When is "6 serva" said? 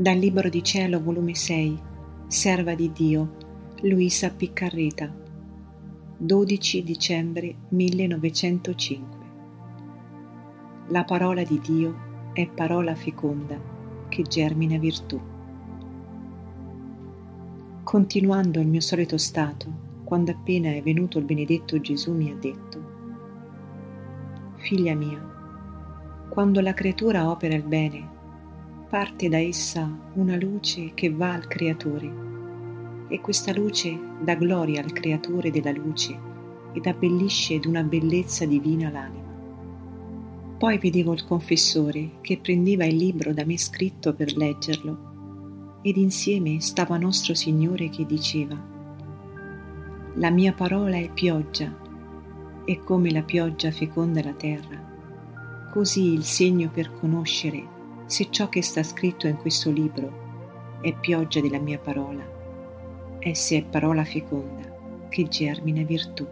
1.34-2.74